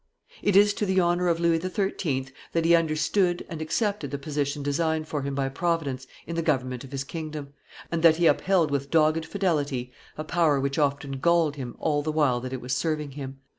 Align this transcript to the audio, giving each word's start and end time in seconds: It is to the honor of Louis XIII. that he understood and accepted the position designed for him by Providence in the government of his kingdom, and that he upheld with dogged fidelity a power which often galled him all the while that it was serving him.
It 0.41 0.55
is 0.55 0.73
to 0.73 0.85
the 0.87 0.99
honor 0.99 1.27
of 1.27 1.39
Louis 1.39 1.59
XIII. 1.61 2.29
that 2.53 2.65
he 2.65 2.73
understood 2.73 3.45
and 3.47 3.61
accepted 3.61 4.09
the 4.09 4.17
position 4.17 4.63
designed 4.63 5.07
for 5.07 5.21
him 5.21 5.35
by 5.35 5.47
Providence 5.47 6.07
in 6.25 6.35
the 6.35 6.41
government 6.41 6.83
of 6.83 6.91
his 6.91 7.03
kingdom, 7.03 7.53
and 7.91 8.01
that 8.01 8.15
he 8.15 8.25
upheld 8.25 8.71
with 8.71 8.89
dogged 8.89 9.25
fidelity 9.27 9.93
a 10.17 10.23
power 10.23 10.59
which 10.59 10.79
often 10.79 11.19
galled 11.19 11.55
him 11.55 11.75
all 11.77 12.01
the 12.01 12.11
while 12.11 12.39
that 12.39 12.51
it 12.51 12.61
was 12.61 12.75
serving 12.75 13.11
him. 13.11 13.41